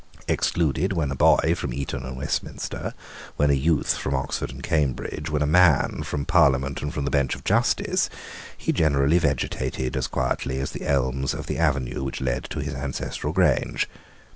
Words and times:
Excluded, 0.27 0.93
when 0.93 1.11
a 1.11 1.15
boy, 1.15 1.53
from 1.55 1.75
Eton 1.75 2.03
and 2.03 2.17
Westminster, 2.17 2.95
when 3.37 3.51
a 3.51 3.53
youth, 3.53 3.95
from 3.95 4.15
Oxford 4.15 4.49
and 4.51 4.63
Cambridge, 4.63 5.29
when 5.29 5.43
a 5.43 5.45
man, 5.45 6.01
from 6.01 6.25
Parliament 6.25 6.81
and 6.81 6.91
from 6.91 7.05
the 7.05 7.11
bench 7.11 7.35
of 7.35 7.43
justice, 7.43 8.09
he 8.57 8.71
generally 8.71 9.19
vegetated 9.19 9.95
as 9.95 10.07
quietly 10.07 10.59
as 10.59 10.71
the 10.71 10.87
elms 10.87 11.35
of 11.35 11.45
the 11.45 11.59
avenue 11.59 12.03
which 12.03 12.19
led 12.19 12.45
to 12.45 12.57
his 12.61 12.73
ancestral 12.73 13.31
grange. 13.31 13.87